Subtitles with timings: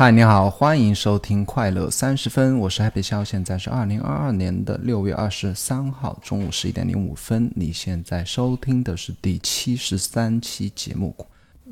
[0.00, 7.50] 嗨，你好，欢迎收听快乐三十分，我是 Happy 笑，现在是二零二二年的六月二十三号中午十一点零五分。
[7.56, 11.12] 你现在收听的是第七十三期节目，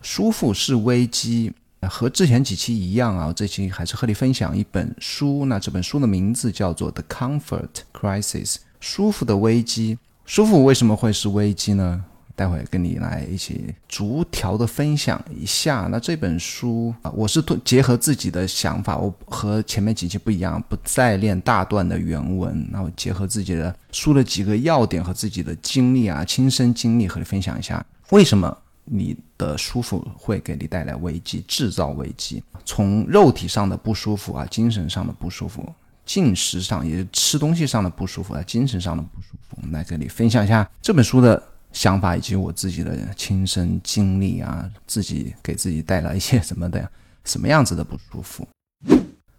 [0.03, 1.53] 舒服是危机，
[1.83, 10.01] 和之前几期一样啊，这期还是和你分享一本书，那这本书的名字叫做《The Comfort Crisis》，舒服的危机。
[10.25, 12.05] 舒服为什么会是危机呢？
[12.37, 15.89] 待会跟你来一起逐条的分享一下。
[15.91, 22.69] 那这本书啊，我是结合自己的想法，我和前面几期不一样，不再练大段的原文。
[22.71, 32.45] 那我结合自己的书的几个要点和自己的经历啊，亲身经历和你分享一下，为什么你的舒服会给你带来危机，制造危机？
[32.67, 35.67] 从肉体上的不舒服啊，精神上的不舒服，
[36.05, 41.43] 进食上也是吃东西上的不舒服啊，精神上的不舒服，我们来跟你分享一下这本书的。
[41.77, 46.91] 想法以及我自己的亲身经历啊，自己给自己带来一些什么的
[47.27, 48.49] 什么样子的不舒服。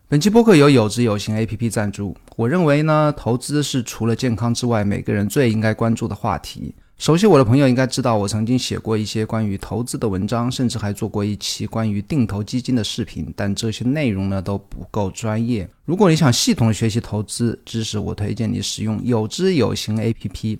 [0.07, 2.15] 本期播客由有知有行 A P P 赞助。
[2.35, 6.75] 我认为呢，投资是除了健康之外，每个人最应该关注的话题。
[6.99, 13.33] 熟悉我的朋友应该知道，我曾经写过一些关于投资的文章，甚至还做过一期关于定投基金的视频。
[13.35, 15.67] 但这些内容呢都不够专业。
[15.85, 20.59] 如果你想系统学习投资知识，我推荐你使用有知有行 A P P。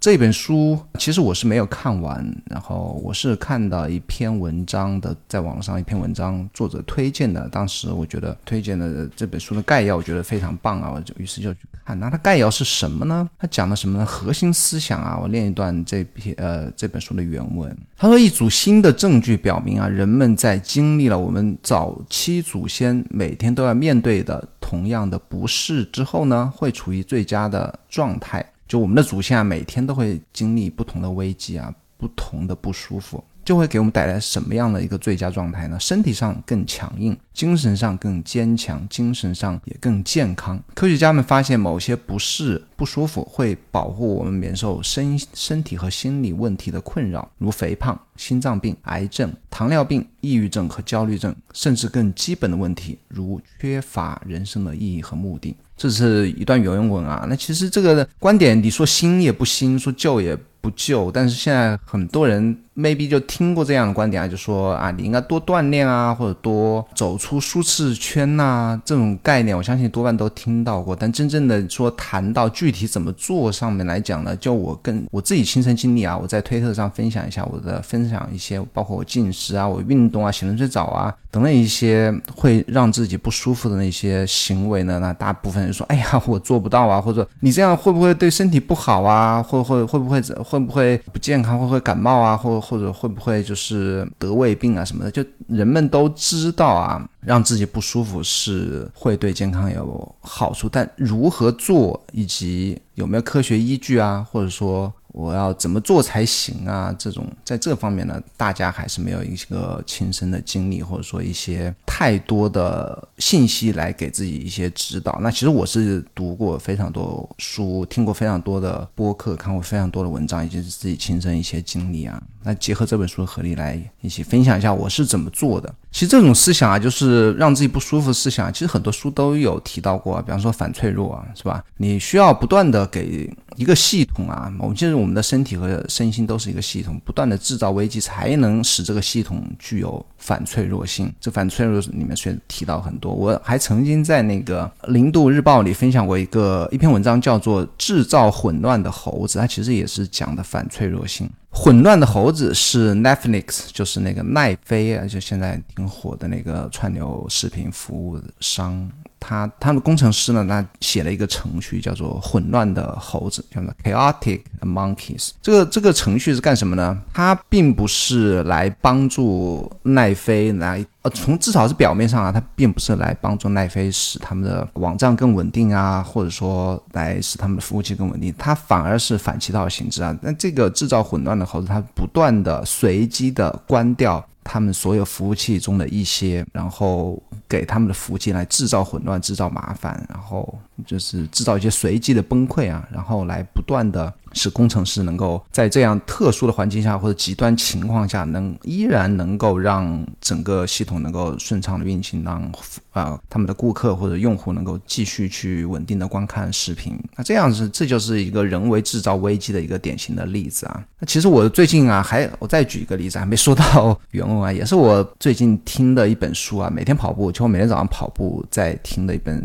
[0.00, 12.00] 这本书其实我是没有看完，然后我是看到一篇文章的，在网络上一篇文章作者推荐的，当时我觉得推荐的这本书的概要，我觉得非常棒啊，我就于是就去看。
[12.00, 13.28] 那它概要是什么呢？
[13.38, 15.18] 它讲的什么呢核心思想啊？
[15.20, 17.76] 我念一段这篇呃这本书的原文。
[17.98, 28.42] 他说，一组新的证据表明啊，人们在经历了我们早期祖先每天都要面对的同样的不适之后呢，会处于最佳的状态。
[28.70, 33.24] 就我们的祖先啊，每天都会经历不同的危机啊，不同的不舒服。
[33.50, 35.76] 就会给我们带来什么样的一个最佳状态呢？
[35.80, 40.62] 身体上更强硬，精神上更坚强，精神上也更健康。
[40.72, 55.56] 科学家们发现，某些不适、不舒服会保护我们免受身身体和心理问题的困扰，如肥胖、心脏病、癌症、糖尿病、抑郁症和焦虑症，甚至更基本的问题，如缺乏人生的意义和目的。
[55.76, 57.26] 这是一段原文啊。
[57.28, 60.38] 那其实这个观点，你说新也不新，说旧也。
[60.62, 70.96] 不旧，但是现在很多人 maybe 就听过这样的观点啊，就说啊，你应该多锻炼啊，或者多走出舒适圈呐，这种概念，我相信多半都听到过。
[70.96, 90.20] 但真正的说谈到具体怎么做上面来讲呢，就我跟我自己亲身经历啊，我在推特上分享一下我的分享一些，包括我进食啊，我运动啊，洗冷水澡啊等等一些会让自己不舒服的那些行为呢，那大部分人说，哎呀，我做不到啊，或者你这样会不会对身体不好啊，会会会不会？
[90.44, 91.58] 会不会不健康？
[91.58, 92.36] 会不会感冒啊？
[92.36, 95.10] 或或者会不会就是得胃病啊什么的？
[95.10, 104.24] 就人们都知道啊，让自己不舒服是会对健康有好处，但如何做以及有没有科学依据啊？
[104.30, 104.92] 或者说？
[105.12, 106.94] 我要怎么做才行啊？
[106.98, 115.18] 这种在这方面呢，大家还是没有一个亲身的经历，或者说一些太多的信息来给自己一些指导。
[115.20, 122.22] 那其实我是读过非常多书，听过非常多的播客，看过非常多的文章，以及自己亲身一些经历啊。
[122.42, 125.74] 那结合这本书的合力来一起分享一下我是怎么做的。
[125.92, 131.62] 其实这种思想啊，就是让自己不舒服的思想，其实很多书都有提到过，比方说反脆弱啊，是吧？
[131.78, 141.12] 你需要不断的给一个系统啊，我们其实我们的身体和身心都是一个系统，不断的制造危机，才能使这个系统具有反脆弱性。
[141.20, 151.28] 这反脆弱里面虽然提到很多，我还曾经在那个《零度日报》里分享过一个一篇文章，叫做《制造混乱的猴子》，它其实也是讲的反脆弱性。
[151.52, 158.90] 混乱的猴子是 Netflix，就是那个奈飞啊，就现在挺火的那个串流视频服务商。
[159.20, 165.30] 他他们工程师呢，他写了一个程序，叫做“混乱的猴子”，叫做 “chaotic monkeys”。
[165.42, 166.98] 这个这个程序是干什么呢？
[167.12, 178.34] 它并不是来帮助奈飞来，呃，从至少是表面上啊，它并不是来帮助奈飞使他们的网站更稳定啊，或者说来使他们的服务器更稳定。
[178.38, 180.16] 它反而是反其道而行之啊。
[180.22, 184.24] 那这个制造混乱的猴子，它不断的随机的关掉。
[184.42, 194.12] 他们所有服务器中的一些，然后给他们的服务器来制造混乱、制造麻烦，然后就是制造一些随机的崩溃啊，然后来不断的。
[194.32, 202.50] 使工程师能够在这样特殊的环境下或者极端情况下，能依然能够让整个系统能够顺畅的运行，让
[202.92, 206.98] 啊他们的顾客或者用户能够继续去稳定的观看视频。
[207.16, 210.84] 那这样子，这就是一个人为制造危机的一个典型的例子啊。
[210.98, 216.70] 那其实我最近啊，还我再举一个例子，还没说到 原文啊，也是我最近听的一本书啊。
[216.70, 219.40] 每天跑步，就我每天早上跑步在听的一本。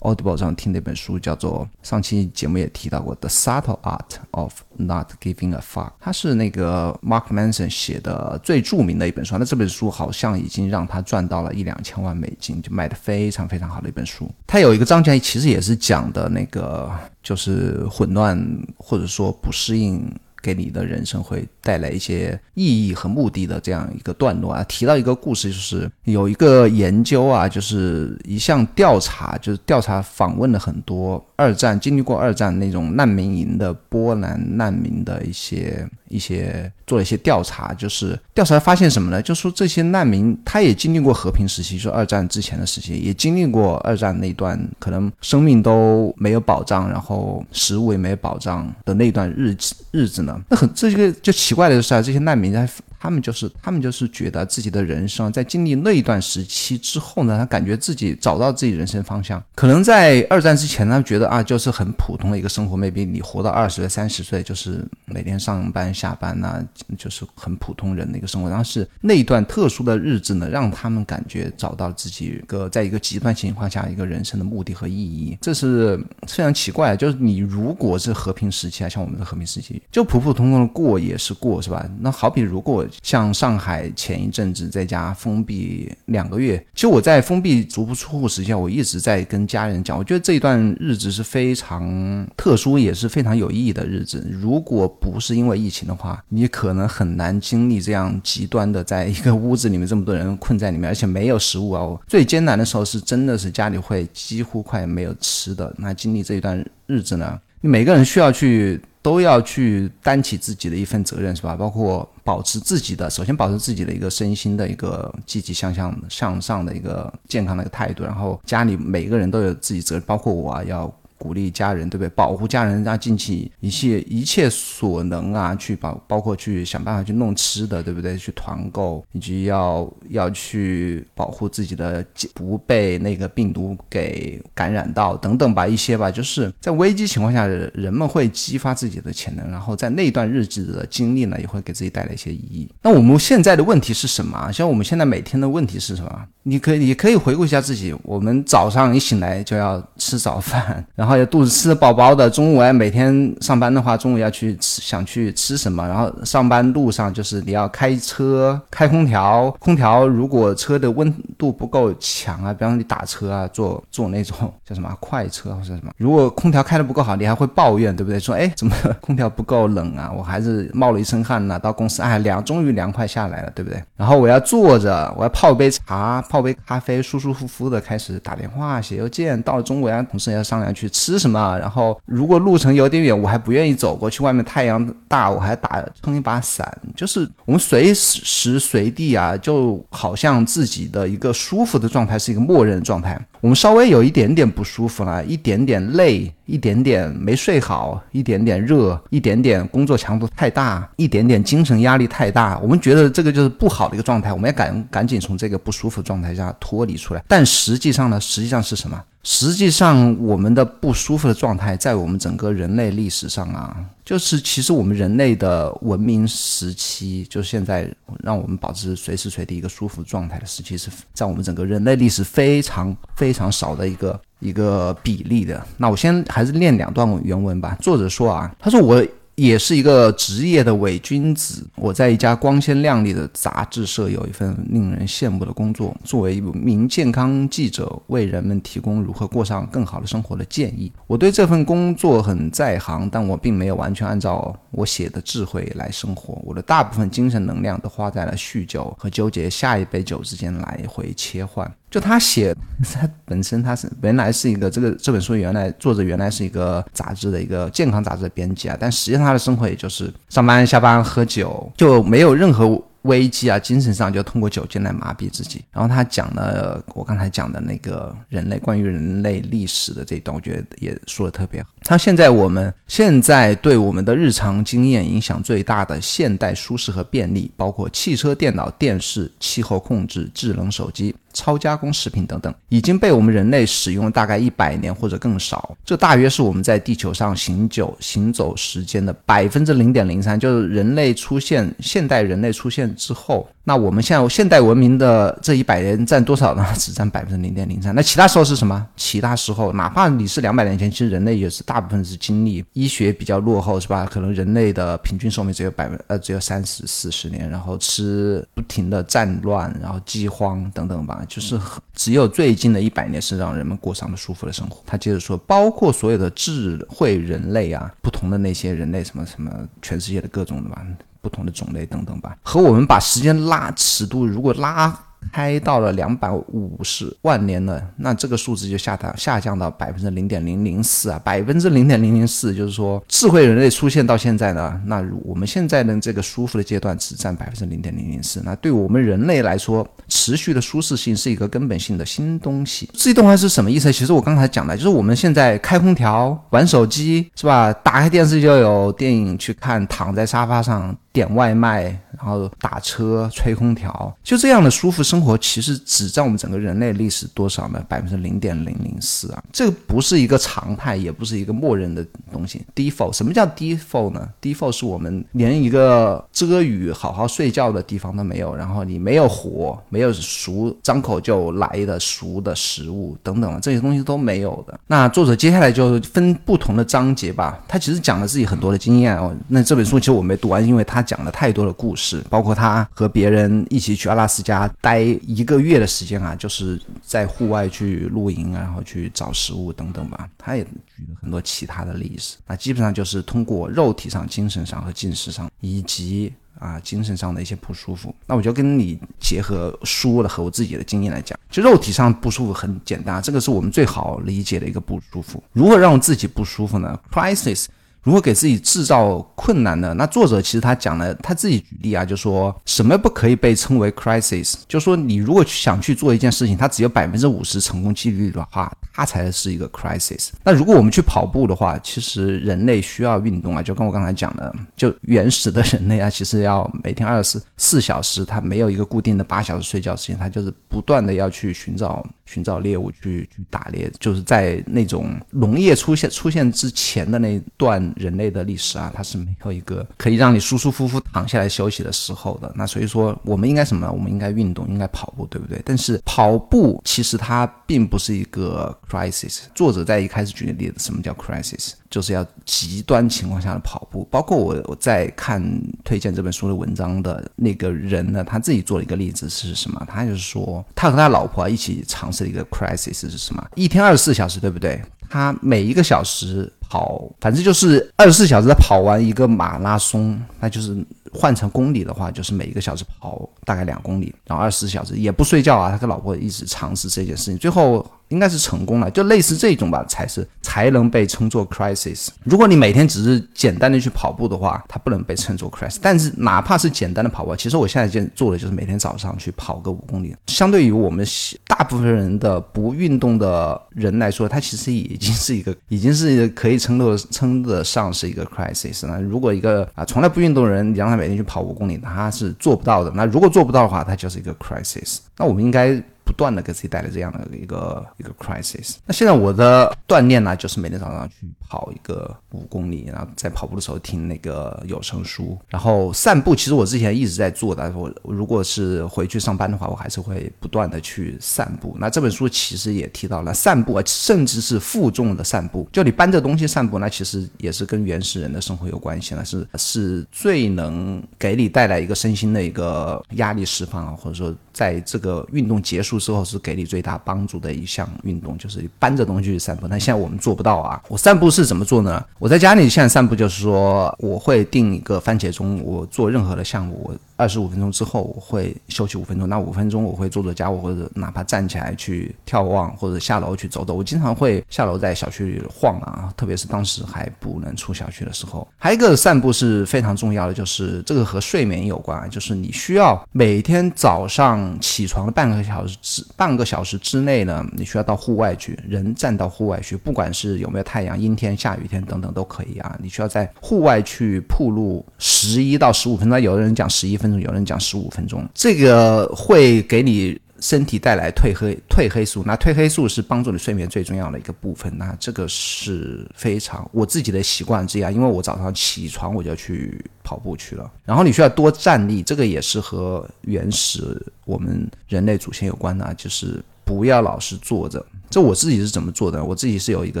[0.00, 9.36] Audible 上听的一本书叫做，上期节目也提到过，《The Subtle Art of Not Giving a Fuck》，它是那个 Mark Manson 写的最著名的一本书。
[9.38, 14.30] 那这本书好像已经让他赚到了一两千万美金，就卖的非常非常好的一本书。
[14.46, 16.90] 它有一个章节其实也是讲的那个，
[17.22, 18.38] 就是混乱
[18.76, 20.08] 或者说不适应。
[20.42, 35.88] 给你的人生会带来一些意义和目的的这样一个段落啊，提到一个故事，就是有一个研究啊，就是一项调查，就是调查访问了很多二战经历过二战那种难民营的波兰难民的一些。
[36.10, 39.22] 一些做了一些调查，就是调查发现什么呢？
[39.22, 50.40] 就说这些难民他也经历过和平时期，就二战之前的时期，也经历过二战那段可能生命都没有保障，然后食物也没有保障的那段日子日子呢？
[50.48, 52.68] 那很这个就奇怪的是啊，这些难民在。
[53.00, 59.42] 他们就是，他们就是觉得自己的人生在经历那一段时期之后呢，他感觉自己找到自己人生方向。
[59.54, 66.60] 可能在二战之前呢，觉得啊，就是很普通的一个生活，maybe 你活到二十岁、三十岁，就是每天上班下班呐，
[66.96, 68.50] 就是很普通人的一个生活。
[68.50, 75.38] 但是那一段特殊的日子呢，让他们感觉找到自己一个在一个极端情况下一个人生的目的和意义。
[75.40, 75.96] 这是
[76.26, 81.88] 非常奇怪，就是你如果是和平时期啊，像我们的和平时期，就普普通通的过也是过，是吧？
[82.00, 82.84] 那好比如果。
[83.02, 94.26] 像上海前一阵子在家封闭两个月，其实我在封闭足不出户时间，我一直在跟家人讲，我觉得这一段日子是非常特殊，也是非常有意义的日子。
[94.30, 101.78] 如果不是因为疫情的话，你可能很难经历这样极端的，在一个屋子里面这么多人困在里面，而且没有食物啊。
[102.06, 105.74] 最艰难的时候是真的是家里会几乎快没有吃的。
[105.78, 108.80] 那经历这一段日子呢，每个人需要去。
[109.00, 111.56] 都要去担起自己的一份责任，是吧？
[111.56, 120.92] 包括保持自己的，首先保持自己的一个身心的一个积极向上向上的一个健康的一个态度，然后家里每个人都有自己责任，包括我要。
[121.18, 122.08] 鼓励家人，对不对？
[122.10, 128.16] 保护家人，让尽其一切一切所能啊，去保，包括去想办法去弄吃的，对不对？
[128.16, 132.04] 去团购，以及要要去保护自己的
[132.34, 136.10] 不被那个病毒给感染到等等吧，一些吧。
[136.10, 142.68] 就是在危机情况下，人们会激发自己的潜能，然后在那段日子的经历呢，也会给自己带来一些意义。
[142.82, 144.50] 那我们现在的问题是什么？
[144.52, 146.26] 像我们现在每天的问题是什么？
[146.42, 147.94] 你可以，你可以回顾一下自己。
[148.02, 152.28] 我们早上一醒来就要吃早饭，然 后要肚子吃的饱饱的。
[152.28, 155.86] 中午哎，每天上班的话，中午要去吃，想去吃什么？
[155.86, 159.50] 然后上班路上就是你要开车，开空调。
[159.60, 168.18] 空调如果车的温度不够强啊，比方说你打车啊，坐坐那种叫什么快车或者什么，如果空调开的不够好，你还会抱怨，对不对？
[168.18, 170.10] 说哎，怎么空调不够冷啊？
[170.16, 171.58] 我还是冒了一身汗呢。
[171.58, 173.80] 到公司哎，凉，终于凉快下来了，对不对？
[173.96, 176.38] 然后我要坐着，我要泡杯茶，泡。
[176.40, 179.42] 杯咖啡，舒舒服服的开始打电话、写邮件。
[179.42, 181.56] 到了中午，然后同事要商量去吃什么。
[181.58, 184.24] 然后如果路程有点远，我还不愿意走过去。
[184.24, 186.66] 外面太阳大，我还打撑一把伞。
[186.96, 193.16] 就是我们随时随地啊，就好像自己的一个舒服的状态是一个默认状态。
[193.40, 196.34] 我们稍微有一点点不舒服了，一点点累。
[196.48, 207.22] 一点点没睡好，一点点热，一点点工作强度太大，一点点精神压力太大，我们觉得这个就是不好的一个状态，我们要赶赶紧从这个不舒服状态下脱离出来。
[207.28, 208.98] 但实际上呢，实际上是什么？
[209.30, 217.86] 实际上我们的不舒服的状态，在我们整个人类历史上啊，就是其实我们人类的文明时期，就是现在
[218.22, 224.18] 让我们保持随时随地一个舒服状态的时期，是在我们整个人类历史非常非常少的一个。
[224.40, 227.76] 一个比例的，那我先还是念两段原文吧。
[227.80, 229.04] 作者说啊，他说我。
[229.38, 231.64] 也是一个职业的伪君子。
[231.76, 240.92] 我在一家光鲜亮丽的杂志社有一份令人羡慕的工作，作为一名健康记者，为人们提供如何过上更好的生活的建议。
[241.06, 246.42] 我对这份工作很在行，但我并没有完全按照我写的智慧来生活。
[246.44, 251.72] 我的大部分精神能量都花在了酗酒和纠结下一杯酒之间来回切换。
[251.90, 265.64] 就他写，他本身他是原来是一个这个这本书原来作者原来是一个杂志的一个健康杂志的编辑啊，但实际上他的生活也就是上班下班喝酒，就没有任何危机啊，精神上就通过酒精来麻痹自己。
[265.72, 271.70] 然后他讲了我刚才讲的那个人类关于人类历史的这一段，我觉得也说的特别好。
[271.84, 281.14] 他现在我们现在对我们的日常经验影响最大的现代舒适和便利，包括汽车、电脑、电视、气候控制、智能手机。
[281.38, 293.48] 超加工食品等等，已经被我们人类使用大概一百年或者更少，这大约是我们在地球上行走行走时间的百分之零点零三，就是人类出现现代人类出现之后。
[293.68, 296.64] 那我们现在现代文明的这一百年占多少呢？
[296.78, 297.94] 只占百分之零点零三。
[297.94, 298.86] 那其他时候是什么？
[298.96, 304.08] 其他时候，哪怕你是两百年前，其实人类也是大部分是经历医学比较落后，是吧？
[304.10, 311.60] 可能人类的平均寿命只有百分呃只有三十四十年，然后吃不停的战乱，然后饥荒等等吧，就是
[311.92, 314.82] 只有最近的一百年是让人们过上了舒服的生活。
[314.86, 320.82] 他接着说，包括所有的智慧人类啊，不同的那些人类，什么什么，全世界的各种的吧。
[321.28, 324.98] 不同的种类等等吧，和我们把时间拉尺度如果拉。
[325.32, 342.88] 开到了两百五十万年了，那这个数字就下降下降到百分之零点零零四啊，百分之零点零零四，就是说智慧人类出现到现在呢，那我们现在的这个舒服的阶段只占百分之零点零零四，那对我们人类来说，持续的舒适性是一个根本性的新东西。
[342.94, 343.92] 这动画是什么意思？
[343.92, 347.72] 其实我刚才讲的，就是我们现在开空调、玩手机，是吧？
[347.72, 351.84] 打开电视就有电影去看，躺在沙发上点外卖，
[352.16, 355.02] 然后打车、吹空调，就这样的舒服。
[355.02, 357.82] 生活其实只占我们整个人类历史多少呢？
[357.88, 362.64] 百分之零点零零四啊，这个不是一个常态，也不是一个默认的东西。
[362.74, 374.78] default 什么叫 default 呢？default 是我们连一个遮雨、好好睡觉的地方都没有，然后你没有火，没有熟张口就来的熟的食物等等这些东西都没有的。
[374.86, 379.34] 那作者接下来就分不同的章节吧，他其实讲了自己很多的经验哦。
[379.48, 384.98] 那这本书其实我没读完，因为他他讲了太多的故事，包括他和别人一起去阿拉斯加待。
[385.00, 390.28] 一个月的时间啊，就是在户外去露营，然后去找食物等等吧。
[390.36, 398.12] 他也举了很多其他的例子，那基本上就是通过肉体上、精神上和进食上，以及啊精神上的一些不舒服。
[398.26, 405.40] 那我就跟你结合书的和我自己的经验来讲，就肉体上不舒服很简单，这个是我们最好理解的一个不舒服。
[405.52, 407.66] 如何让自己不舒服呢？Crisis。
[408.02, 409.92] 如何给自己制造困难呢？
[409.94, 420.30] 那作者其实他讲了他自己举例啊，就说什么不可以被称为 crisis，就说你如果想去做一件事情，它只有百分之五十成功几率的话，它才是一个 crisis。
[420.42, 437.78] 那如果我们去跑步的话，其实人类需要运动啊，就跟我刚才讲的，就原始的人类啊，其实要每天二十四小时，他没有一个固定的八小时睡觉时间，他就是不断的要去寻找寻找猎物去去打猎，就是在那种农业出现出现之前的那段。
[437.96, 442.52] 人类的历史啊，它是没有一个可以让你舒舒服服躺下来休息的时候的。
[442.54, 443.92] 那所以说，我们应该什么呢？
[443.92, 445.60] 我们应该运动，应该跑步，对不对？
[445.64, 449.40] 但是跑步其实它并不是一个 crisis。
[449.54, 451.72] 作者在一开始举的例子，什么叫 crisis？
[451.90, 454.06] 就是要极端情况下的跑步。
[454.10, 455.42] 包括我我在看
[455.84, 459.84] 推荐这本书的文章的那个人呢，他自己做了一个例子是什么？
[459.88, 463.44] 他就是说，他和他老婆一起尝试了一个 crisis 是什么？
[463.54, 464.82] 一天二十四小时，对不对？
[465.10, 466.52] 他每一个小时。
[466.70, 470.76] 跑，反正就是二十四小时他跑完一个马拉松，那就是
[471.12, 475.70] 换成公里的话，就是每一个小时跑大概两公里，然后二十四小时也不睡觉啊。
[475.70, 477.86] 他跟老婆一直尝试这件事情，最后。
[478.08, 482.08] 应该是成功了，就类似这种吧，才是才能被称作 crisis。
[482.24, 485.76] 如果你每天只是简单的去跑步的话，它不能被称作 crisis。
[485.82, 490.16] 但是哪怕是简单的跑步，其实我现在在做的就是每天早上去跑个五公里。
[490.28, 491.06] 相对于我们
[491.46, 502.90] 大部分人的不运动的人来说，它其实已经是一个，已经是可以称得称得上是一个 crisis 那如果一个啊从来不运动的人，你让他每天去跑五公里，他是做不到的。
[502.90, 504.98] 那如果做不到的话，他就是一个 crisis。
[505.16, 505.82] 那我们应该。
[506.08, 508.76] 不断的给自己带来这样的一个一个 crisis。
[508.86, 516.34] 那现在我的锻炼呢，就是每天早上去跑一个五公里，然后在跑步的时候听那个有声书，然后散步。
[516.34, 521.76] 其实我之前一直在做的，我如果是回去上班的话，我还是会不断的去散步。
[521.78, 535.97] 那这本书其实也提到了散步啊，甚至是负重的散步，就你搬着东西散步，那其实也是跟原始人的生活有关系了，是是最能给你带来一个身心的一个压力释放啊，或者说在这个运动结束。
[535.98, 539.66] 时候是给你最大帮助的一项运动，就是搬着东西去散步。
[539.68, 540.82] 但现在我们做不到啊！
[540.88, 542.04] 我散步是怎么做呢？
[542.18, 553.74] 我在家里现在散步，就是说我会定一个番茄钟，我做任何的项目，我二十五分钟之后我会休息五分钟，那五分钟我会做做家务，或者哪怕站起来去眺望，或者下楼去走走。
[553.74, 558.46] 我经常会下楼在小区里晃啊，特别是当时还不能出小区的时候。
[558.56, 572.78] 还有一个散步是非常重要的，就是这个和睡眠有关，就是你需要每天早上起床的半个小时之半个小时之内呢，你需要到户外去，人站到户外去，不管是有没有太阳、阴天、下雨天等等都可以啊。
[572.80, 580.20] 你需要在户外去铺路十一到十五分钟，有的人讲十一分有人讲十五分钟，这个会给你。
[580.40, 584.72] 身体带来褪黑褪黑素，那褪黑素是帮助你睡眠最重要的一个部分。
[584.78, 590.70] 那这个是非常我自己的习惯之一，因为我早上起床我就去跑步去了。
[590.84, 597.84] 然后你需要多站立，这个也是和原始我们人类祖先有关的，就是不要老是坐着。
[598.10, 599.22] 这我自己是怎么做的？
[599.24, 600.00] 我自己是有一个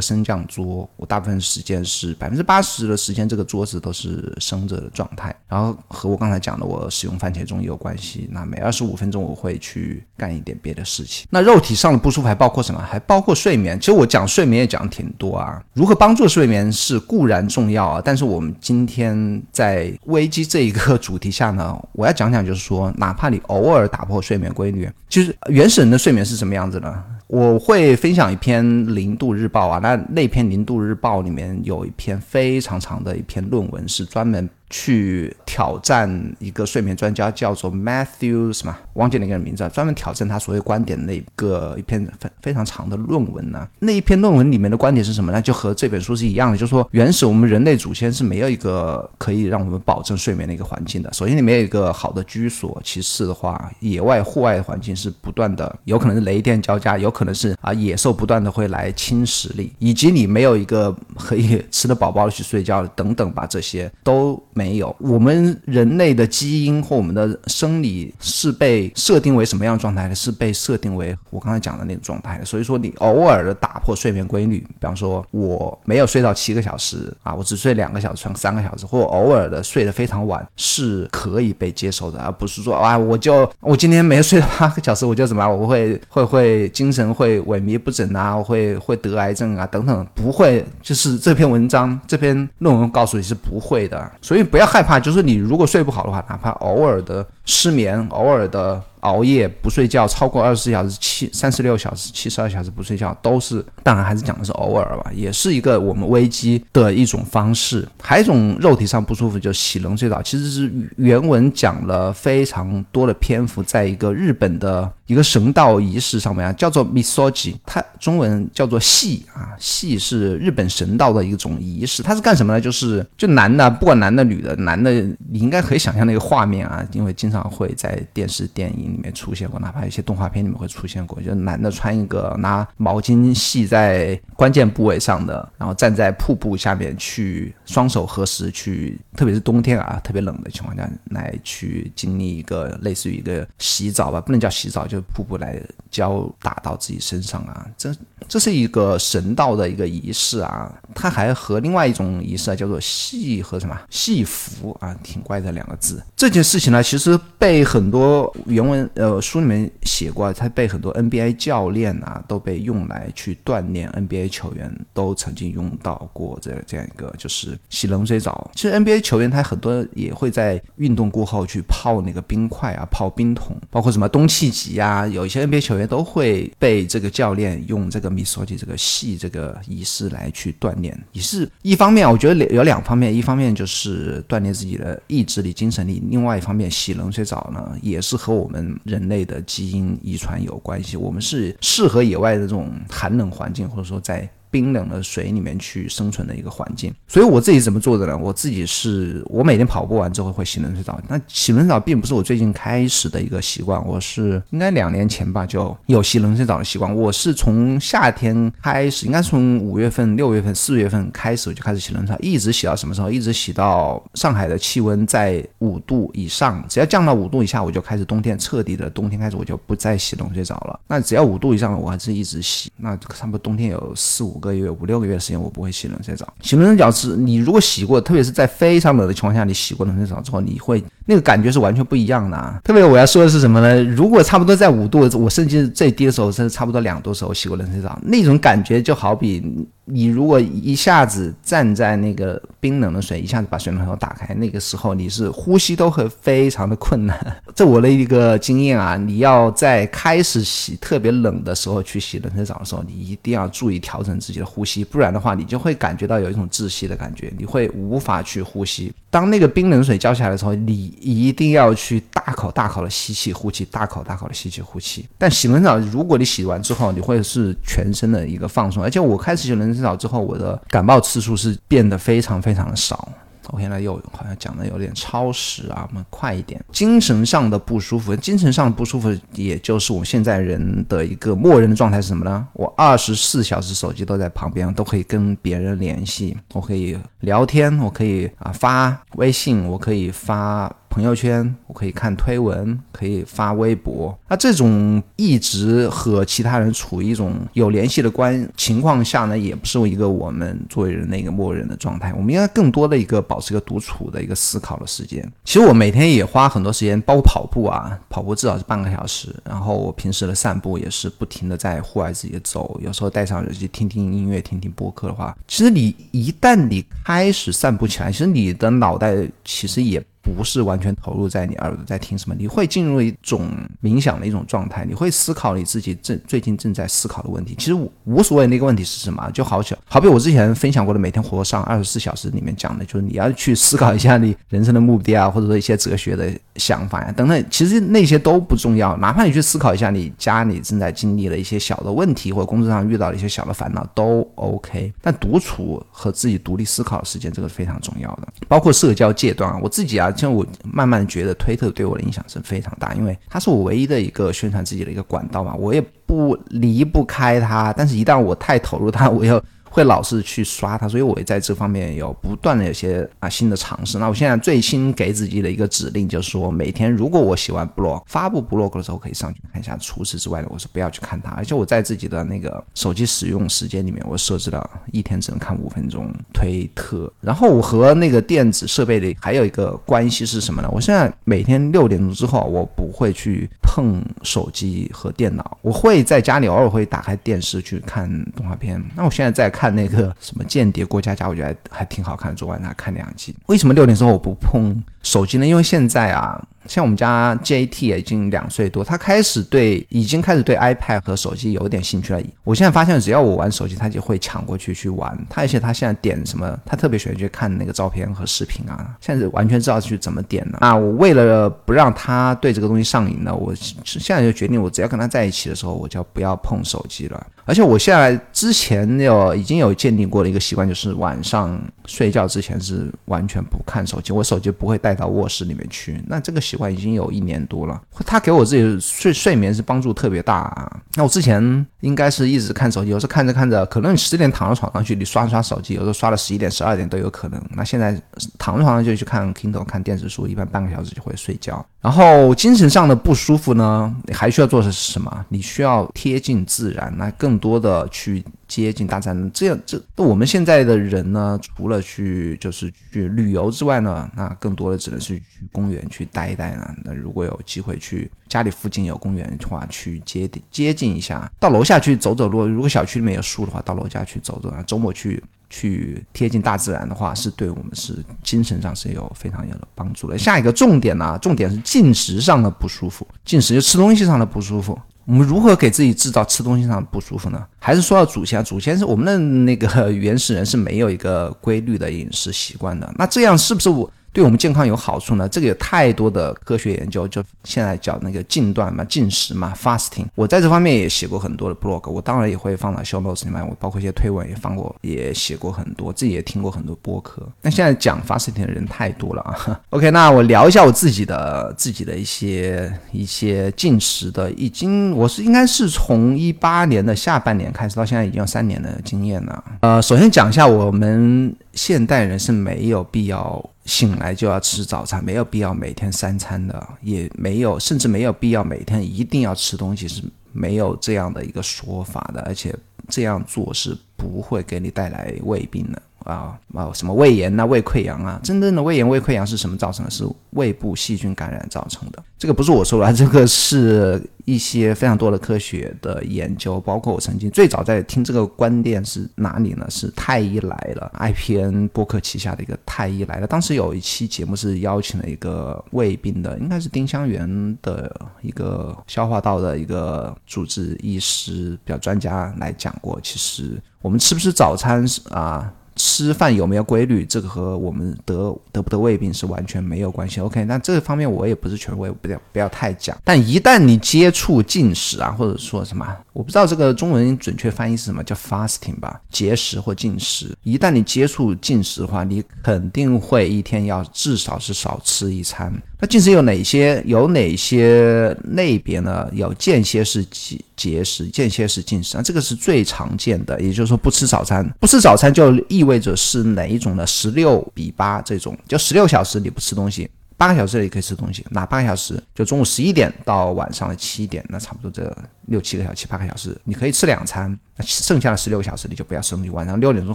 [0.00, 5.34] 升降桌，我大部分时间是百分之八十的时间，这个桌子都是升着的状态。
[5.48, 8.28] 然后和我刚才讲的我使用番茄钟也有关系。
[8.30, 11.26] 那每二十五分钟我会去干一点别的事情。
[11.30, 12.80] 那肉体上的不舒服还包括什么？
[12.80, 13.78] 还包括睡眠。
[13.78, 15.62] 其实我讲睡眠也讲挺多啊。
[15.74, 27.04] 如何帮助睡眠是固然重要啊，但是我们今天在危机这一个 主题下呢，我要讲讲就是说，哪怕你偶尔打破睡眠规律，其实原始人的睡眠是什么样子呢？
[27.28, 34.48] 我会分享一篇《零度日报》啊，那那篇《零度日报》里面有一篇非常长的一篇论文，是专门。
[34.70, 43.66] 去挑战一个睡眠专家，叫做 Matthew 什么，忘记那个人名字，专门挑战他所谓观点的那个一篇非非常长的论文呢。
[43.78, 45.40] 那一篇论文里面的观点是什么呢？
[45.40, 51.10] 就和这本书是一样的，就是说原始我们人类祖先是没有一个可以让我们保证睡眠的一个环境的。
[51.12, 64.38] 首先你没有一个好的居所，其次的话，野外户外环境是不断的，有可能是雷电交加，有可能是啊野兽不断的会来侵蚀你，以及你没有一个可以吃得饱饱的去睡觉等等吧，这些都。
[64.58, 70.14] 没有，我们人类的基因或我们的生理是被设定为什么样状态呢？
[70.16, 72.44] 是被设定为我刚才讲的那种状态的。
[72.44, 85.48] 所以说，你偶尔的打破睡眠规律，比方说我没有睡到七个小时啊，我只睡两个小时、三个小时，或偶尔的睡得非常晚，是可以被接受的，而不是说啊，我就我今天没睡到八个小时，我就怎么？
[85.48, 94.47] 我会会会精神会萎靡不振啊，会会得癌症啊等等，不会，就是这篇文章这篇论文告诉你是不会的，所以。
[94.50, 98.82] 不要害怕，就是你如果睡不好的话，哪怕偶尔的失眠，偶尔的。
[99.00, 107.86] 熬夜不睡觉超过二十四小时、七三十六小时、七十二小时不睡觉，都是当然还是讲的是偶尔吧，也是一个我们危机的一种方式。
[108.02, 122.60] 还有一种肉体上不舒服，就洗冷水澡，其实是原文讲了非常多的篇幅，在一个日本的一个神道仪式上面啊，叫做 misogi，它中文叫做戏啊，戏是日本神道的一种仪式，它是干什么呢？
[122.60, 124.90] 就是就男的不管男的女的，男的
[125.30, 128.88] 你应该可以想象那个画面啊，因为经常会在电视电影。
[128.98, 147.94] 里面出现过，哪怕一些动画片里面会出现过，就男的穿一个拿毛巾系在关键部位上的，然后站在瀑布下面去双手合十去，特别是冬天啊，特别冷的情况下来去经历一个类似于一个洗澡吧，不能叫洗澡，就是瀑布来胶打到自己身上啊，这
[148.28, 156.02] 这是一个神道的一个仪式啊，它还和另外一种仪式啊叫做戏和什么戏服啊，挺怪的两个字。
[156.16, 158.78] 这件事情呢，其实被很多原文。
[158.94, 168.50] 呃，书里面写过，它被很多 NBA 教练啊，都被用来去锻炼 NBA 球员，都曾经用到过这这样一个，就是洗冷水澡。
[168.54, 180.98] 其实 NBA 球员他很多也会在运动过后去泡那个冰块啊，泡冰桶，包括什么东契奇啊，有一些 NBA 球都会被这个教练用这个米索吉这个系这个仪式来去锻炼。
[181.12, 188.78] 也是一方面，我觉得有两方面，一方面就是锻炼自己的意志力、精神力，另外一方面洗冷水澡呢，也是和我们。
[188.84, 194.28] 人类的基因遗传有关系，我们是适合野外的这种寒冷环境，或者说在。
[194.50, 198.16] 冰冷的水里面去生存的一个环境，所以我自己怎么做的呢？
[198.16, 201.00] 我自己是我每天跑步完之后会洗冷水澡。
[201.08, 206.94] 那洗冷水澡并不是我最近开始的一个习惯，我是应该两年前吧就有洗冷水澡的习惯。
[206.94, 213.10] 我是从夏天开始，应该从五月份、六月份、四月份开始我就开始洗冷水澡，一直洗到什么时候？
[213.10, 220.80] 一直洗到上海的气温在五度以上，只要降到五度以下，我就开始冬天彻底的冬天开始，我就不再洗冷水澡了。
[220.86, 222.72] 那只要五度以上，我还是一直洗。
[222.78, 224.37] 那差不多冬天有四五。
[224.38, 226.32] 五个月、五六个月时间，我不会洗冷水澡。
[226.42, 232.36] 洗冷水澡是，你如果洗过，特别是在非常冷的情况下，你洗过冷水澡之后，你会那个感觉是完全不一样的。
[232.36, 232.60] 啊。
[232.62, 233.82] 特别我要说的是什么呢？
[233.82, 239.42] 如果差不多在五度，我甚至最低的时候，甚至差不多两度的时候洗过冷水澡，那种感觉就好比。
[239.90, 247.18] 你如果一下子站在那个冰冷的水一下子把水龙头打开，那个时候你是呼吸都会非常的困难。
[247.56, 258.92] 这我的一个经验啊，你要在开始洗特别冷的时候去洗冷水澡的时候，你一定要注意调整自己的呼吸，不然的话你就会感觉到有一种窒息的感觉，你会无法去呼吸。
[259.10, 265.08] 当那个冰冷水浇下来的时候，你一定要去大口大口的吸气呼气，大口大口的吸气呼气。
[265.16, 273.08] 但洗冷水澡，如果你洗完之后，你会是全身的一个放松，而且我开始洗冷水澡之后，我的感冒次数是变得非常非常的少。
[273.52, 276.62] 我现在又好像讲的有点超时啊，我们快一点。
[276.72, 282.46] 精神上的不舒服，精神上的不舒服，也就是我们现在人的一个默认的状态是什么呢？
[282.52, 290.74] 我二十四小时手机都在旁边，都可以跟别人联系，我可以聊天，我可以啊发微信，我可以发。
[290.90, 294.18] 朋友圈，我可以看推文，可以发微博。
[294.28, 302.12] 那这种一直和其他人处于一种有联系的关情况下呢，也不是一个我们作为人的一个默认的状态。
[302.14, 305.22] 我们应该更多的一个保持一个独处的一个思考的时间。
[305.44, 309.34] 其实我每天也花很多时间，包括跑步啊，跑步至少是半个小时。
[309.44, 320.02] 然后我平时的散步也是不停的在户外自己走，有时候戴上耳机听听音乐，听听播客的话，其实你一旦你开始散步起来，其实你的脑袋其实也。
[320.34, 323.48] 不是完全投入在你耳朵在听什么，你会进入一种
[323.82, 327.54] 冥想的一种状态，你会思考你自己正最近正在思考的问题。
[327.58, 337.44] 其实无所谓那个问题是什么，就好小，好比我之前分享过的每天活上二十四小时里面讲的，就是你要去思考一下你人生的目的啊，或者说一些哲学的想法呀等等。
[337.50, 344.92] 其实那些都不重要，哪怕你去思考一下你家里正在经历的一些小的问题，或者工作上遇到的一些小的烦恼都 OK。
[345.00, 350.12] 但独处和自己独立思考的时间，这个是非常重要的，包括社交阶段啊，我自己啊。
[350.18, 357.72] 像我慢慢觉得推特对我的影响是非常大，因为它是我唯一的一个宣传自己的一个管道嘛，我也不离不开它。
[357.72, 359.42] 但是，一旦我太投入它，我又。
[359.70, 363.98] 会老是去刷它，所以我也在这方面有不断的有些啊新的尝试。
[363.98, 369.76] 那我现在最新给自己的一个指令就是说，每天如果我喜欢 blog 发布 blog 的时候，可以上去看一下。
[369.80, 371.30] 除此之外的，我是不要去看它。
[371.30, 377.10] 而且我在自己的那个手机使用时间里面，我设置了一天只能看五分钟推特。
[377.20, 380.68] 然后我和那个电子设备的还有一个关系是什么呢？
[380.72, 385.56] 我现在每天六点钟之后，我不会去碰手机和电脑。
[385.62, 388.82] 我会在家里偶尔会打开电视去看动画片。
[388.96, 389.68] 那我现在在看。
[389.78, 392.36] 那个什么间谍过家家，我觉得还挺好看的。
[392.36, 393.36] 昨晚上看两集。
[393.46, 395.46] 为什么六点之后我不碰手机呢？
[395.46, 396.42] 因为现在啊。
[396.66, 402.20] 像我们家 JT 也已经两岁多，他开始对已经开始对 iPad 和手机有点兴趣了。
[402.44, 405.16] 我现在发现，只要我玩手机，他就会抢过去去玩。
[405.30, 408.94] 他而且他现在点什么，他特别喜欢去看那个照片和视频啊。
[409.00, 410.58] 现在完全知道去怎么点了。
[410.60, 417.26] 啊，我为了不让他对这个东西上瘾呢，我现在就决定，我只要跟他在一起的时候，我就不要碰手机了。
[417.44, 425.98] 而且我现在之前有已经有建立过的一个习惯，就是晚上睡觉之前是完全不看手机，我手机不会带到卧室里面去。
[426.06, 430.80] 那这个习惯已经有一年多了，他给我自己睡睡眠是帮助特别大啊。
[430.94, 437.42] 那我之前应该是一直看手机，有时候看着看着，可能你十点躺到床上去，你刷刷手机，有时候刷到十一点、十二点都有可能。
[437.56, 437.98] 那现在
[438.38, 441.64] 躺在床上就去看 Kindle 看电子书，一般半个小时就会睡觉。
[441.80, 445.24] 然后精神上的不舒服呢，你还需要做的是什么？
[445.28, 449.30] 你需要贴近自然，那更多的去接近大自然。
[449.32, 456.74] 这样，这那我们现在的人呢，除了去就是去旅游之外呢，那更多的只能是去公园去待一待呢。
[456.84, 462.46] 那如果有机会去家里附近有公园的话，去接接近一下，到楼下去走走路。
[462.46, 464.62] 如果小区里面有树的话，到楼下去走走啊。
[464.62, 465.22] 周末去。
[465.50, 470.18] 去贴近大自然的话，是对我们是精神上是有非常有帮助的。
[470.18, 474.78] 下一个重点呢，重点是进食上的不舒服，进食就吃东西上的不舒服。
[475.06, 477.42] 我们如何给自己制造吃东西上的不舒服呢？
[477.58, 478.44] 还是说到祖先？
[478.44, 482.92] 祖先是我们的那个原始人是没有一个规律的饮食习惯的。
[482.98, 483.90] 那这样是不是我？
[484.12, 485.28] 对我们健康有好处呢？
[485.28, 490.06] 这个有太多的科学研究，就现在叫那个禁断嘛、禁食嘛、fasting。
[490.14, 493.46] 我在这方面也写过很多的 blog，我当然也会放到 show notes 里面。
[493.46, 497.22] 我包括一些推文也放过，也写过很多，自己也听过很多播客。
[497.42, 499.60] 那现在讲 fasting 的人太多了啊。
[499.70, 509.44] OK，那我聊一下我自己的自己的一些一些进食的，已经我是应该是从一八年的下半年开始到现在已经有三年的经验了。
[509.60, 513.44] 呃，首先讲一下我们现代人是没有必要。
[513.66, 522.22] 醒来就要吃早餐，没有必要每天三餐的，也没有，甚至没有必要每天一定要吃东西，是没有这样的一个说法的。
[522.22, 522.56] 而且
[522.88, 525.82] 这样做是不会给你带来胃病的。
[526.08, 529.90] 啊啊什么胃炎呐、胃溃疡啊，真正的胃炎、胃溃疡是什么造成的？
[529.90, 532.02] 是胃部细菌感染造成的。
[532.18, 539.66] 这个不是我说的，这个是一些非常多的科学的研究，包括我曾经最早在听这个观点是哪里呢？
[539.68, 543.26] 是太医来了，IPN 播客旗下的一个太医来了。
[543.26, 552.98] 当时有一期节目是邀请了一个胃病的，应该是丁香园的一个消化道的一个主治医师，比较专家来讲过。
[553.02, 555.52] 其实我们吃不吃早餐是啊？
[555.78, 560.20] 吃饭有没有规律，这个和我们得得不得胃病是完全没有关系。
[560.20, 562.98] OK，那这方面我也不是权威，不要不要太讲。
[563.04, 570.36] 但一旦你接触进食啊，或者说什么，我不知道这个中文准确翻译是什么，叫 fasting 吧，节食或进食。
[570.42, 575.52] 一旦你接触进食的话，你肯定会一天要至少是少吃一餐。
[575.80, 576.82] 那进食有哪些？
[576.84, 579.08] 有哪些类别呢？
[579.12, 583.40] 有间歇式节节食、间歇式进食啊，这个是最常见的。
[583.40, 586.84] 也就是说，不吃早餐，不吃早餐就意味着是哪一种呢？
[586.84, 589.88] 十六比八这种，就十六小时你不吃东西，
[590.18, 592.02] 八个小时里可以吃东西，哪八个小时？
[592.14, 594.94] 就中午十一点到晚上的七点，那差不多这
[595.26, 597.38] 六七个小时、七八个小时，你可以吃两餐。
[597.56, 599.94] 那剩下的十六个小时你就不要吃东西，晚上六点钟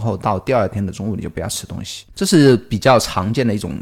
[0.00, 3.74] 后到第二天的中午你就不要吃东西，这是比较常见的一种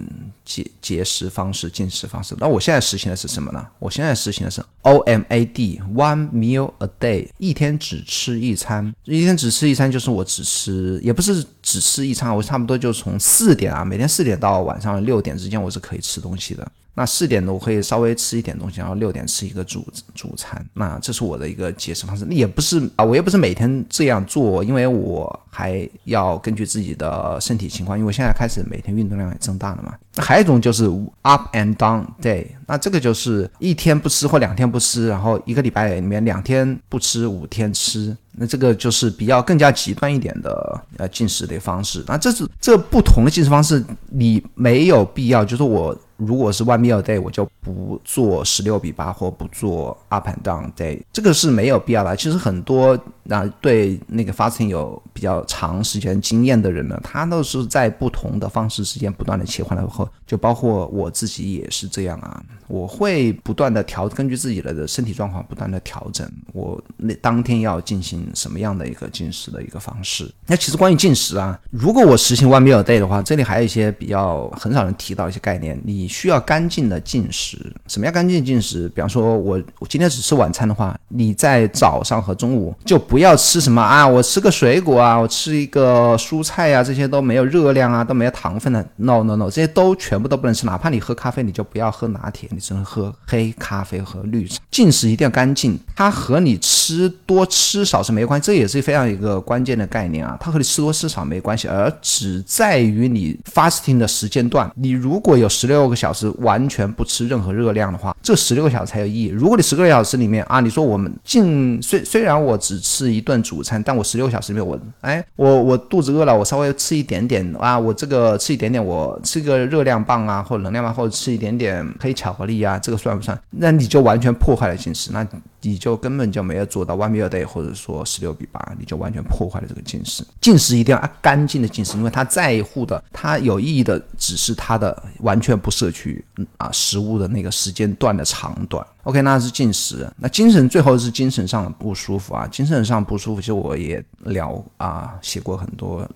[0.45, 2.35] 节节食方式、进食方式。
[2.39, 3.65] 那我现在实行的是什么呢？
[3.79, 16.66] 我现在实行的是 O M A D One Meal a Day，一天只吃一餐，一天只吃一餐就是我只吃，也不是只吃一餐，我差不多就从四点啊，每天四点到晚上六点之间我是可以吃东东西的。
[16.95, 19.83] 那四点呢我可以稍微吃一点东西，然后六点吃一个主
[20.14, 20.62] 主餐。
[20.75, 22.27] 那这是我的一个节食方式。
[22.29, 27.99] 也不是啊，我也不是每天这样做，因为我还要根据自己的身体情况。
[27.99, 29.95] 因为我现在开始每天运动量也增大了嘛。
[30.18, 30.85] 还有一种就是
[31.23, 38.14] up and down day，那这个就是一天不吃或两天不吃，然后一个礼拜里面两天不吃，五天吃。
[38.33, 42.05] 那这个就是比较更加极端一点的呃进食的方式。
[42.07, 45.97] 那这是这不同的进食方式，你没有必要，就是我。
[46.27, 52.17] 如果是 one meal day，我就不做十六比八或不做 up and down day，这个是没有必要的。
[52.17, 62.43] 其实很多啊，对那个 fasting 有比较长时间经验的人呢，他都是在不同的方式之间不断的切换了后，就包括我自己也是这样啊。
[62.69, 70.33] 我会不断的调，根据自己的身体状况不断的调整，我那当天要进行什么样的一个进食的一个方式。
[70.47, 76.12] 那其实关于进食啊，如果我实行 one meal day 的话，这里还有一些比较很少人提到一些概念，你。
[76.12, 77.59] 需要干净的进食。
[77.88, 78.88] 什么叫干净进食？
[78.90, 88.87] 比方说，我我今天只吃晚餐的话，你在早上和中午就不要吃什么啊，我吃个水果啊，我吃一个蔬菜啊，这些都没有热量啊，都没有糖分的。
[88.96, 90.66] No No No，这些都全部都不能吃。
[90.66, 94.59] 哪怕你喝咖啡，你就不要喝拿铁，你只能喝黑咖啡和绿茶。
[94.70, 100.37] 进食一定要干净，它和你吃多吃少是没关系，这也是非常一个关键的概念啊。
[100.38, 104.70] 它和你吃多吃少没关系，而只在于你 fasting 的时间段。
[104.77, 105.96] 你如果有十六个。
[106.03, 109.29] 小时完全不吃任何热量的话，这十六个小时才有意义。
[109.29, 123.41] 如果你十个小时里面啊，你说我们进虽虽然我只吃一顿主餐，但我十六个小时里面我哎我我肚子饿了，我稍微吃一点点啊，我这个吃一点点，我吃个热量棒啊，或者能量棒，或者吃一点点黑巧克力啊，这个算不算？
[123.51, 125.25] 那你就完全破坏了进食，那
[125.61, 130.25] 你就根本就没有做到 one meal day，或者说十六比八，你就完全破坏了这个进食。
[130.41, 136.25] 进食一定要干净的进食，因为他在乎的，他有意义的只是他的完全不是摄取
[136.59, 138.87] 啊食物的那个时间段的长短。
[139.03, 140.09] OK，那是进食。
[140.16, 146.09] 那精神最后是精神上的不舒服啊，精神上不舒服，其实我也聊啊，写过很多。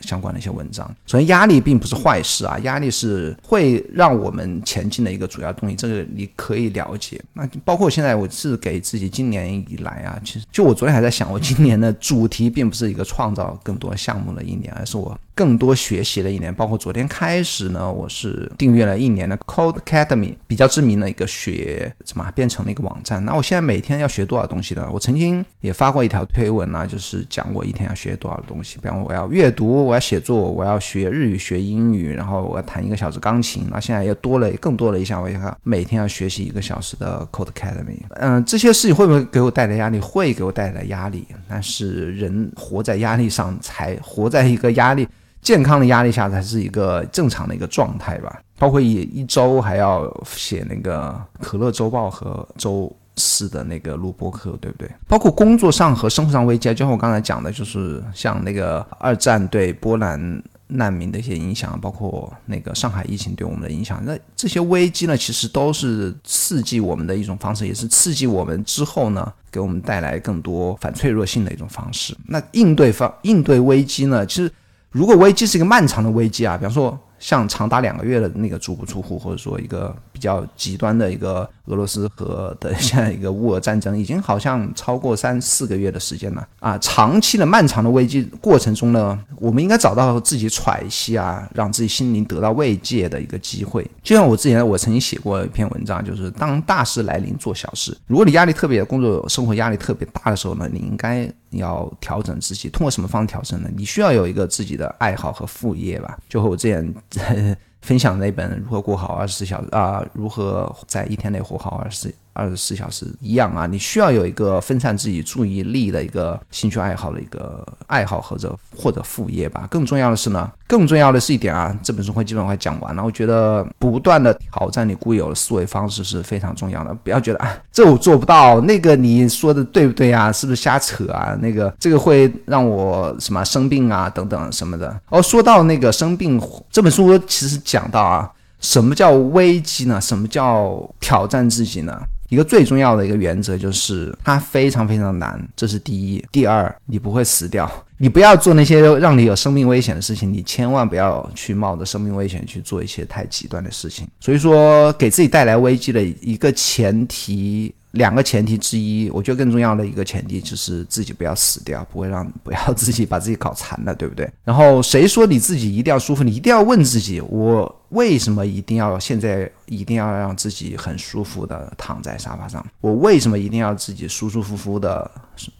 [0.00, 7.18] 相关的一些文章，首先压力并不是坏事啊，压力是会让我们前进的一个主要动力，这个你可以了解。
[7.32, 15.18] 那包括现在我是给自己今年以来啊，其实就我昨天还在想，我今年的主题并不是一个创造更多项目的一年，而是我。
[15.34, 23.24] 更多学习的一年，包括昨天开始呢，我是订阅了一年的 Code Academy，比较知名的一个学什么变成了一个网站。
[23.24, 24.86] 那我现在每天要学多少东西呢？
[24.92, 28.78] 我曾经也发过一条推文啊，就是讲我一天要学多少东西。
[28.82, 33.66] 比方我要阅读，我要写作，我要学日语、学英语，然后我要弹一个小时钢琴。
[33.70, 38.00] 那现在又多了更多了一项，我要每天要学习一个小时的 Code Academy。
[38.16, 39.98] 嗯，这些事情会不会给我带来压力？
[39.98, 41.26] 会给我带来压力。
[41.48, 45.08] 但是人活在压力上，才活在一个压力。
[45.42, 48.40] 健康的压力下才是一个正常的一个状态吧。
[48.58, 54.88] 包括一一周还要写那个可乐周报和周四的那个录播课，对不对？
[55.08, 64.00] 包括工作上和生活上危机，就像我刚才讲的，就是像那个二战对波兰难民的一些影响，包括那个上海疫情对我们的影响。
[64.04, 72.16] 那这些危机呢，其实都是刺激我们的一种方式，也是刺激我们之后呢，给我们带来更多反脆弱性的一种方式。
[72.28, 74.48] 那应对方应对危机呢，其实。
[74.92, 76.96] 如果危机是一个漫长的危机啊，比方说。
[77.22, 86.76] 像长达两个月的那个足不出户，或者说一个比较极端的一个俄罗斯和的 现在一个乌俄战争，已经好像超过三四个月的时间了啊！
[86.78, 93.88] 长期的漫长的危机过程中呢，我们应该找到自己喘息啊，让自己心灵得到慰藉的一个机会。
[94.02, 97.96] 就像我之前我曾经写过一篇文章，就是当大事来临做小事。
[98.06, 102.68] 如果你压力特别工作生活压力特别大的时候呢，你应该要调整自己。
[102.68, 103.68] 通过什么方式调整呢？
[103.76, 106.18] 你需要有一个自己的爱好和副业吧。
[106.28, 107.56] 就和我之前。
[107.82, 112.14] 分享那本如何过好二十四小时啊，如何在一天内活好二十四。
[112.34, 119.66] 二十四小时一样啊，你需要有一个分散自己注意力的一个兴趣爱好的一个爱好或者或者副业吧。
[119.70, 123.04] 更重要的是呢，更重要的是一点啊，这本书会基本上快讲完了。
[123.04, 126.94] 我觉得不断的挑战你固有的思维方式是非常重要的。
[126.94, 130.32] 不要觉得啊，这我做不到，那个你说的对不对啊？
[130.32, 131.36] 是不是瞎扯啊？
[131.40, 134.98] 那个这个会让我什么生病啊等等什么的。
[135.10, 136.40] 哦，说到那个生病，
[136.70, 140.00] 这本书其实讲到啊，什么叫危机呢？
[140.00, 142.00] 什么叫挑战自己呢？
[142.32, 146.24] 一个最重要的一个原则就是它非常非常难，这是第一。
[146.32, 154.08] 第二，你不会死掉，你不要做那些让你有生命危险的事情，你千万不要去冒着生命危险去做一些太极端的事情。
[154.18, 157.74] 所以说，给自己带来危机的一个前提。
[157.92, 164.26] 两个前提之一，我觉得更重要的一个前提就是自己不要死掉，不会让不要自己把自己搞残了，对不对？
[164.44, 166.24] 然后谁说你自己一定要舒服？
[166.24, 172.64] 你一定要问自己，我为什么一定要现在一定要让自己很舒服的躺在沙发上？
[172.80, 175.10] 我为什么一定要自己舒舒服服的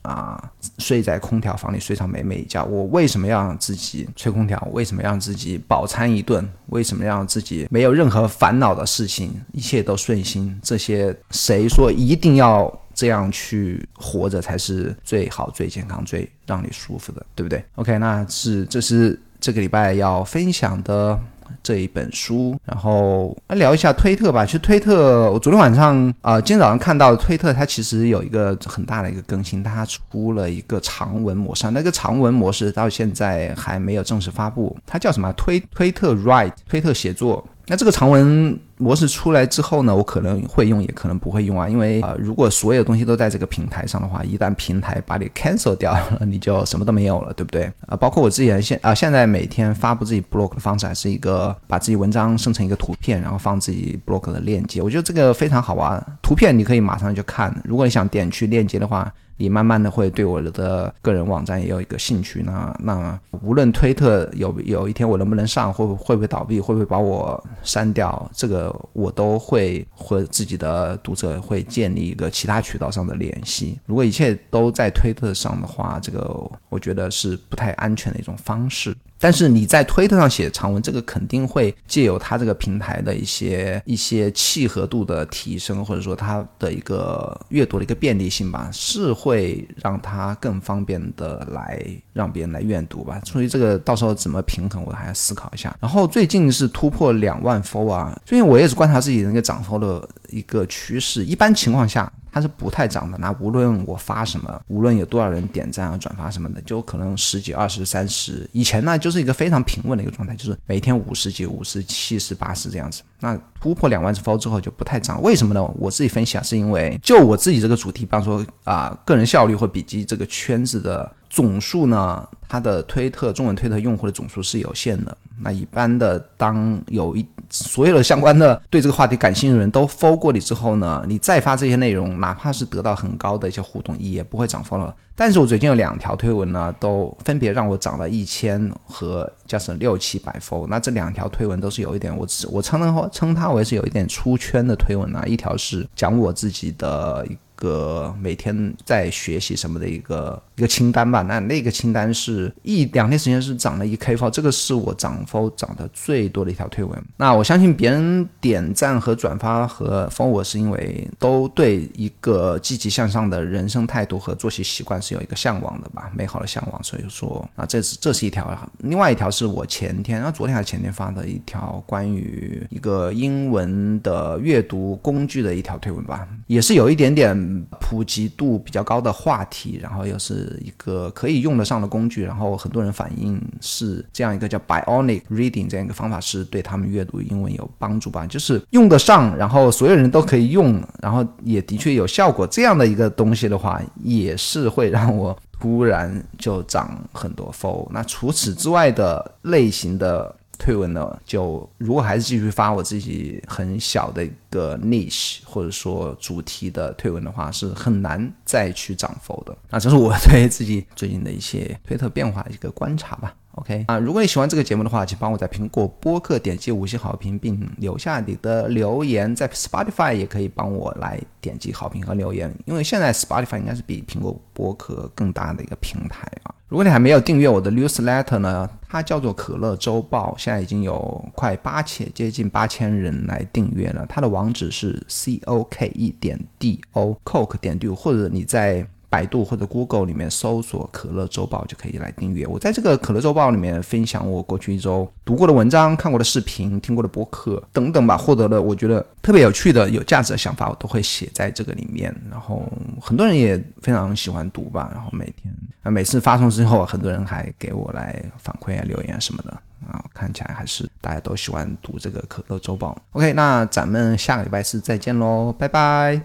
[0.03, 0.43] 啊
[0.79, 2.65] 睡在空调房里睡上美美一觉？
[2.65, 4.61] 我为什么要让自己吹空调？
[4.73, 6.49] 为什么让自己饱餐一顿？
[6.67, 10.59] 为什么让自己没有任何烦恼的事情，一切都顺心？
[10.63, 12.13] 这些谁说一？
[12.13, 21.19] 一定要这样去活着才是最好、最健康、最让你舒服的，对不对？OK，那是这是这个礼拜要分享的
[21.63, 24.47] 这一本书，然后来聊一下推特吧。
[24.47, 35.33] 其实推特，我昨天晚上啊，今天早上看到推特，它其实有一个很大的一个更新，它出了一个长文模式，那个长文模式到现在还没有正式发布，它叫什么？
[35.33, 37.45] 推推特 Write，推特写作。
[37.67, 41.69] 那这个长文模式出来之后呢，我可能会用，也可能不会用啊。
[41.69, 47.73] 因为啊，如果所有东西都在这个平台上的话，一旦平台把你 cancel 掉了，你就什么都没有了，对不对？
[47.87, 54.83] 啊，包括我自己现啊，现在每天发布自己 blog 的方式，还是一个把自己文章生成一个图片，然后放自己 blog 的链接。
[54.83, 57.55] 我觉得这个非常好玩，图片你可以马上就看。
[57.65, 59.13] 如果你想点去链接的话。
[59.43, 73.77] 你慢慢的会对我的个人网站也有一个兴趣，那那无论推特有有一天我能不能上，会会不会倒闭，会不会把我删掉，这个我都会和自己的读者会建立一个其他渠道上的联系。
[73.85, 78.95] 如果一切都在推特上的话，这个我觉得是不太安全的一种方式。
[79.19, 93.21] 但是你在推特上写长文，这个肯定会借由它这个平台的一些一些契合度的提升，或者说它的一个阅读的一个便利性吧，是会会让它更方便的来让别人来阅读吧。
[93.25, 95.75] 所以这个到时候怎么平衡，我还要思考一下。
[95.81, 102.13] 然后最近是突破两万 f o 啊，最近我也是观察自己那个涨幅的一个趋势，一般情况下。
[102.35, 108.49] 它是不太涨的，那无论我发什么，无论有多少人点赞啊、转发什么的，就可能十几、二十、三十。
[108.53, 113.03] 以前呢，就是一个非常平稳的一个状态，就是每天五十几、五十、七十、八十这样子。
[113.21, 115.63] 那突破两万次 follow 之后就不太涨，为什么呢？
[115.77, 125.17] 我自己分析啊，是因为就我自己这个主题，比方说啊，个人效率或笔记这个圈子的总数呢，它的推特中文推特用户的总数是有限的。
[125.41, 134.93] 那一般的，当有一所有的相关的对这个话题感兴趣的人都 follow 过你之后呢，你再发这些内容，哪怕是得到很高的一些互动，也不会涨 follow。
[135.17, 140.67] 但是我最近有两条推文呢，都分别让我涨了一千和加上六七百 follow。
[140.67, 145.25] 那这两条推文都是有一点，我我称它称它为是有一点出圈的推文啊。
[145.25, 147.27] 一条是讲我自己的。
[147.63, 157.01] 个每天在学习什么的一个一个清单吧，那那个清单是一两天时间是涨了一 K 分，这个是我涨分涨的最多的一条推文。
[157.17, 166.83] 那我相信别人点赞和转发和封我是因为都对一个积极向上的人生态度和作息习惯是有一个向往的吧，美好的向往。
[166.83, 168.43] 所以说啊，这是这是一条。
[168.79, 177.52] 另外一条是我前天，啊昨天还是前天发的一条关于一个英文的阅读工具的一条推文吧，也是有一点点。
[177.81, 195.37] 普及度比较高的话题，然后又是一个可以用得上的工具，然后很多人反映是这样一个叫 Bionic Reading 这样一个方法是对他们阅读英文有帮助吧，就是用得上，然后所有人都可以用，然后也的确有效果，这样的一个东西的话，也是会让我。
[195.61, 200.35] 突然就涨很多 f 那除此之外的类型的。
[200.63, 209.57] 推文呢，就如果还是继续发我自己很小的一个 niche 或者说主题的推文的话，是很难再去涨否的。
[209.69, 213.35] 那这是我对自己最近的一些推特变化一个观察吧。
[213.57, 219.35] OK 啊，如果你喜欢这个节目的话，请帮我在苹果播客点击五星好评，并留下你的留言。
[219.37, 226.55] 在 Spotify 也可以帮我来点击好评和留言，因为现在 Spotify 应该是比苹果播客更大的一个平台啊。
[226.73, 234.07] 如果你还没有订阅我的 newsletter 呢，它叫做可乐周报，现在已经有快八千，接近八千人来订阅了。
[234.09, 238.87] 它的网址是 c o k e 点 d o coke 点 do，或者你在。
[239.13, 242.47] 百度或者 Google 里面搜索“可乐周报”就可以来订阅。
[242.47, 252.11] 我在这个“可乐周报”里面分享我过去一周读过的文章、看过的视频、听过的播客等等吧，获得了我觉得特别有趣的、有价值的想法，我都会写在这个里面。
[252.31, 252.67] 然后
[252.99, 254.91] 很多人也非常喜欢读吧。
[254.95, 259.51] 然后每天啊，每次发送之后，很多人还给我来反馈啊、留言什么的
[259.87, 262.97] 啊，看起来还是大家都喜欢读这个“可乐周报”。
[263.13, 266.23] OK，那咱们下个礼拜四再见喽，拜拜。